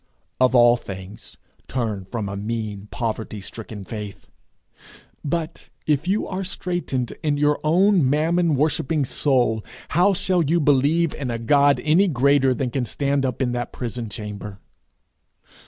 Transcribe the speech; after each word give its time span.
Of 0.39 0.55
all 0.55 0.77
things, 0.77 1.37
turn 1.67 2.05
from 2.05 2.27
a 2.27 2.35
mean, 2.35 2.87
poverty 2.89 3.39
stricken 3.39 3.83
faith. 3.83 4.25
But, 5.23 5.69
if 5.85 6.07
you 6.07 6.27
ate 6.35 6.47
straitened 6.47 7.13
in 7.21 7.37
your 7.37 7.59
own 7.63 8.09
mammon 8.09 8.55
worshipping 8.55 9.05
soul, 9.05 9.63
how 9.89 10.15
shall 10.15 10.41
you 10.43 10.59
believe 10.59 11.13
in 11.13 11.29
a 11.29 11.37
God 11.37 11.79
any 11.83 12.07
greater 12.07 12.51
than 12.55 12.71
can 12.71 12.85
stand 12.85 13.27
up 13.27 13.43
in 13.43 13.51
that 13.51 13.71
prison 13.71 14.09
chamber? 14.09 14.59